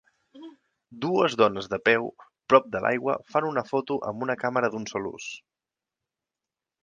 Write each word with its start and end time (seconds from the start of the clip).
Dues 1.03 1.35
dones 1.41 1.67
de 1.73 1.77
peu 1.89 2.07
prop 2.53 2.71
de 2.77 2.81
l'aigua 2.85 3.17
fan 3.33 3.47
una 3.51 3.65
foto 3.69 3.97
amb 4.13 4.27
una 4.29 4.37
càmera 4.45 4.75
d'un 4.77 4.87
sol 4.95 5.09
ús. 5.13 5.31